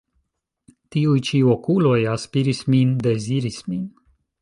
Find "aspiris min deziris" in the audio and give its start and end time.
2.17-3.65